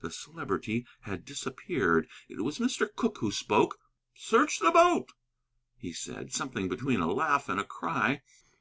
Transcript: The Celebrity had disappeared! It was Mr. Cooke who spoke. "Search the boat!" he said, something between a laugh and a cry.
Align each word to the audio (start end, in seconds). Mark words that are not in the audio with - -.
The 0.00 0.10
Celebrity 0.10 0.86
had 1.02 1.24
disappeared! 1.24 2.08
It 2.28 2.40
was 2.40 2.58
Mr. 2.58 2.88
Cooke 2.96 3.18
who 3.18 3.30
spoke. 3.30 3.78
"Search 4.12 4.58
the 4.58 4.72
boat!" 4.72 5.12
he 5.76 5.92
said, 5.92 6.32
something 6.32 6.68
between 6.68 6.98
a 6.98 7.12
laugh 7.12 7.48
and 7.48 7.60
a 7.60 7.64
cry. 7.64 8.22